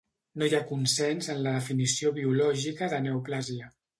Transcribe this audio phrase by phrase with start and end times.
[0.41, 3.73] No hi ha consens en la definició biològica de neoplàsia.